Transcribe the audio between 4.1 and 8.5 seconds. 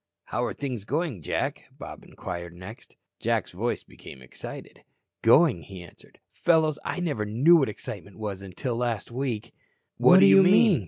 excited. "Going?" he answered. "Fellows, I never knew what excitement was